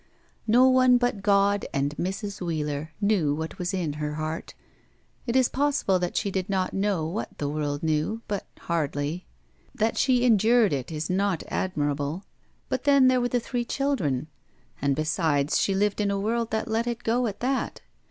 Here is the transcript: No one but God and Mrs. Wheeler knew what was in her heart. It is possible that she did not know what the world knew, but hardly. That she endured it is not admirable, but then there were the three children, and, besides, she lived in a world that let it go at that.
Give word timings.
No 0.47 0.67
one 0.67 0.97
but 0.97 1.21
God 1.21 1.67
and 1.75 1.95
Mrs. 1.95 2.41
Wheeler 2.41 2.91
knew 2.99 3.35
what 3.35 3.59
was 3.59 3.71
in 3.71 3.93
her 4.01 4.15
heart. 4.15 4.55
It 5.27 5.35
is 5.35 5.47
possible 5.47 5.99
that 5.99 6.17
she 6.17 6.31
did 6.31 6.49
not 6.49 6.73
know 6.73 7.05
what 7.05 7.37
the 7.37 7.47
world 7.47 7.83
knew, 7.83 8.23
but 8.27 8.47
hardly. 8.61 9.27
That 9.75 9.99
she 9.99 10.25
endured 10.25 10.73
it 10.73 10.91
is 10.91 11.07
not 11.07 11.43
admirable, 11.49 12.25
but 12.67 12.85
then 12.85 13.09
there 13.09 13.21
were 13.21 13.29
the 13.29 13.39
three 13.39 13.63
children, 13.63 14.25
and, 14.81 14.95
besides, 14.95 15.61
she 15.61 15.75
lived 15.75 16.01
in 16.01 16.09
a 16.09 16.19
world 16.19 16.49
that 16.49 16.67
let 16.67 16.87
it 16.87 17.03
go 17.03 17.27
at 17.27 17.39
that. 17.41 17.81